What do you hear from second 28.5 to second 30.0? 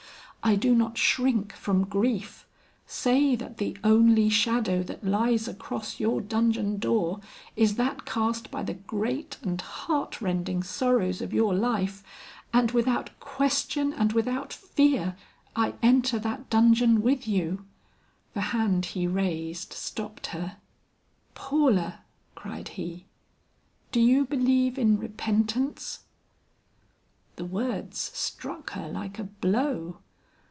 her like a blow.